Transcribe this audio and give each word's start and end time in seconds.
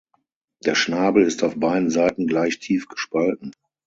Der 0.65 0.73
Schnabel 0.73 1.25
ist 1.27 1.43
auf 1.43 1.57
beiden 1.59 1.91
Seiten 1.91 2.25
gleich 2.25 2.57
tief 2.57 2.87
gespalten. 2.87 3.51